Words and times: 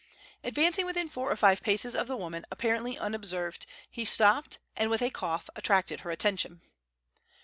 Advancing 0.43 0.83
within 0.87 1.07
four 1.07 1.31
or 1.31 1.35
five 1.35 1.61
paces 1.61 1.93
of 1.95 2.07
the 2.07 2.17
woman, 2.17 2.43
apparently 2.49 2.97
unobserved, 2.97 3.67
he 3.87 4.03
stopped, 4.03 4.57
and 4.75 4.89
with 4.89 5.03
a 5.03 5.11
cough 5.11 5.47
attracted 5.55 5.99
her 5.99 6.09
attention. 6.09 6.61